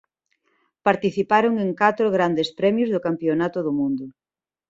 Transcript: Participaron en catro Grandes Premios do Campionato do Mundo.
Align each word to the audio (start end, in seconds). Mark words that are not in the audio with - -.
Participaron 0.87 1.53
en 1.65 1.69
catro 1.81 2.07
Grandes 2.17 2.49
Premios 2.59 2.91
do 2.91 3.03
Campionato 3.07 3.57
do 3.63 3.71
Mundo. 3.79 4.05